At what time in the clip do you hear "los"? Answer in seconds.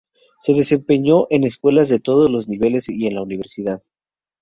2.31-2.47